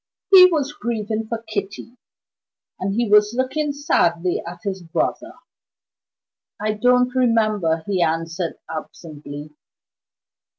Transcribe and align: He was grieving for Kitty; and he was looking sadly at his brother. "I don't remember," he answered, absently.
He 0.31 0.47
was 0.47 0.73
grieving 0.73 1.27
for 1.27 1.43
Kitty; 1.47 1.95
and 2.79 2.95
he 2.95 3.07
was 3.07 3.35
looking 3.37 3.71
sadly 3.71 4.41
at 4.47 4.61
his 4.63 4.81
brother. 4.81 5.33
"I 6.59 6.73
don't 6.73 7.13
remember," 7.13 7.83
he 7.85 8.01
answered, 8.01 8.55
absently. 8.67 9.51